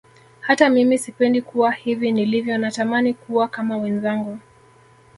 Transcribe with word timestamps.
Hata 0.39 0.69
mimi 0.69 0.97
sipendi 0.97 1.41
kuwa 1.41 1.71
hivi 1.71 2.11
nilivyo 2.11 2.57
natamani 2.57 3.13
kuwa 3.13 3.47
kama 3.47 3.77
wenzangu 3.77 4.39